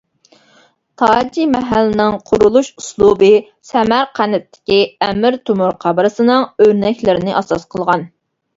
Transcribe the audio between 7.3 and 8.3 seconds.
ئاساس قىلغان.